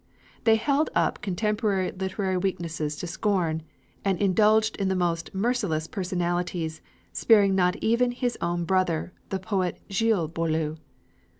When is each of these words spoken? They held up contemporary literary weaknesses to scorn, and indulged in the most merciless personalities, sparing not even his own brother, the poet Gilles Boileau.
They 0.45 0.55
held 0.55 0.89
up 0.95 1.21
contemporary 1.21 1.91
literary 1.91 2.35
weaknesses 2.35 2.95
to 2.95 3.05
scorn, 3.05 3.61
and 4.03 4.19
indulged 4.19 4.75
in 4.77 4.87
the 4.87 4.95
most 4.95 5.31
merciless 5.35 5.85
personalities, 5.85 6.81
sparing 7.13 7.53
not 7.53 7.75
even 7.83 8.09
his 8.09 8.35
own 8.41 8.65
brother, 8.65 9.13
the 9.29 9.37
poet 9.37 9.79
Gilles 9.91 10.29
Boileau. 10.29 10.77